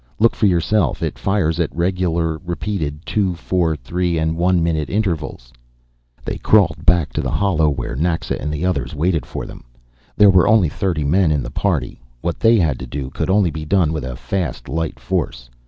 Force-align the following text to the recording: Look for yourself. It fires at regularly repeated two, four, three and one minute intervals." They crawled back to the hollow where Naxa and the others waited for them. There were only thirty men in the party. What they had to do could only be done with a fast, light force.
Look 0.17 0.33
for 0.35 0.47
yourself. 0.47 1.03
It 1.03 1.19
fires 1.19 1.59
at 1.59 1.75
regularly 1.75 2.41
repeated 2.43 3.05
two, 3.05 3.35
four, 3.35 3.75
three 3.75 4.17
and 4.17 4.35
one 4.35 4.63
minute 4.63 4.89
intervals." 4.89 5.53
They 6.25 6.39
crawled 6.39 6.87
back 6.87 7.13
to 7.13 7.21
the 7.21 7.29
hollow 7.29 7.69
where 7.69 7.95
Naxa 7.95 8.41
and 8.41 8.51
the 8.51 8.65
others 8.65 8.95
waited 8.95 9.27
for 9.27 9.45
them. 9.45 9.63
There 10.17 10.31
were 10.31 10.47
only 10.47 10.69
thirty 10.69 11.03
men 11.03 11.31
in 11.31 11.43
the 11.43 11.51
party. 11.51 12.01
What 12.21 12.39
they 12.39 12.57
had 12.57 12.79
to 12.79 12.87
do 12.87 13.11
could 13.11 13.29
only 13.29 13.51
be 13.51 13.63
done 13.63 13.93
with 13.93 14.03
a 14.03 14.15
fast, 14.15 14.67
light 14.67 14.99
force. 14.99 15.51